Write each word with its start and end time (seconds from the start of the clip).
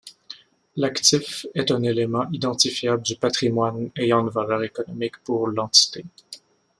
L'actif 0.77 1.45
est 1.53 1.69
un 1.69 1.83
élément 1.83 2.27
identifiable 2.31 3.03
du 3.03 3.15
patrimoine 3.17 3.91
ayant 3.95 4.21
une 4.21 4.29
valeur 4.31 4.63
économique 4.63 5.19
pour 5.23 5.47
l'entité. 5.49 6.03